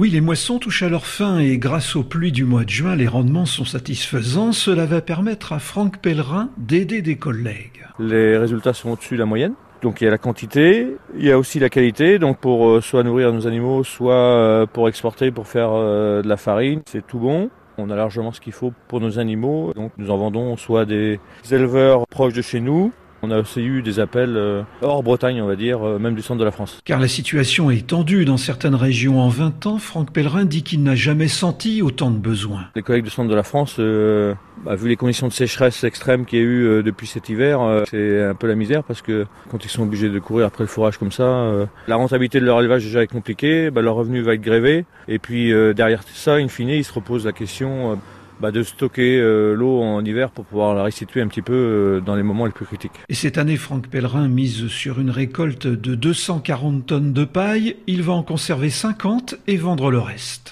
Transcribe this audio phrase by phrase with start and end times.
[0.00, 2.96] Oui, les moissons touchent à leur fin et grâce aux pluies du mois de juin,
[2.96, 4.52] les rendements sont satisfaisants.
[4.52, 7.86] Cela va permettre à Franck Pellerin d'aider des collègues.
[7.98, 9.52] Les résultats sont au-dessus de la moyenne.
[9.82, 12.80] Donc il y a la quantité, il y a aussi la qualité, donc pour euh,
[12.80, 17.06] soit nourrir nos animaux, soit euh, pour exporter, pour faire euh, de la farine, c'est
[17.06, 17.50] tout bon.
[17.76, 21.20] On a largement ce qu'il faut pour nos animaux, donc nous en vendons soit des
[21.50, 22.90] éleveurs proches de chez nous,
[23.22, 26.22] on a aussi eu des appels euh, hors Bretagne, on va dire, euh, même du
[26.22, 26.80] centre de la France.
[26.84, 29.20] Car la situation est tendue dans certaines régions.
[29.20, 32.66] En 20 ans, Franck Pellerin dit qu'il n'a jamais senti autant de besoins.
[32.74, 36.24] Les collègues du centre de la France, euh, bah, vu les conditions de sécheresse extrêmes
[36.24, 37.60] qu'il y a eu depuis cet hiver,
[37.90, 40.68] c'est un peu la misère parce que quand ils sont obligés de courir après le
[40.68, 41.50] fourrage comme ça,
[41.88, 44.84] la rentabilité de leur élevage déjà est compliquée, bah, leur revenu va être grévé.
[45.08, 47.98] Et puis derrière ça, in fine, ils se reposent la question
[48.40, 52.00] bah, de stocker euh, l'eau en hiver pour pouvoir la restituer un petit peu euh,
[52.00, 52.92] dans les moments les plus critiques.
[53.08, 57.76] Et cette année, Franck Pellerin mise sur une récolte de 240 tonnes de paille.
[57.86, 60.40] Il va en conserver 50 et vendre le reste.